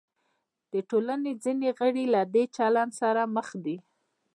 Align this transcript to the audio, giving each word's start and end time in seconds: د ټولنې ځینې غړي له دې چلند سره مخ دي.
د 0.71 0.73
ټولنې 0.89 1.31
ځینې 1.43 1.69
غړي 1.79 2.05
له 2.13 2.21
دې 2.33 2.43
چلند 2.57 2.91
سره 3.01 3.21
مخ 3.35 3.47
دي. 3.65 3.77